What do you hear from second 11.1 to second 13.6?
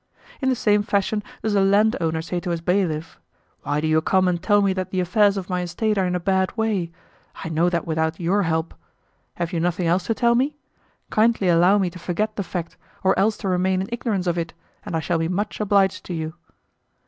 Kindly allow me to forget the fact, or else to